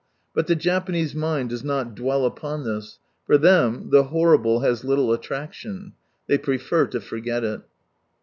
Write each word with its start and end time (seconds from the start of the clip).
But 0.33 0.47
the 0.47 0.55
Japanese 0.55 1.13
mind 1.13 1.51
docs 1.51 1.63
not 1.63 1.93
dwell 1.93 2.25
upon 2.25 2.63
this,— 2.63 2.97
for 3.27 3.37
them 3.37 3.91
the 3.91 4.05
horrible 4.05 4.61
has 4.61 4.83
little 4.83 5.13
attraction. 5.13 5.93
They 6.25 6.39
prefer 6.39 6.89
lo 6.91 6.99
forget 6.99 7.43
it. 7.43 7.61